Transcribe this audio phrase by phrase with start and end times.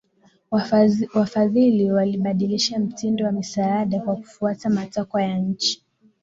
[1.15, 5.83] Wafadhili walibadilisha mtindo wa misaada kwa kufuata matakwa ya nchi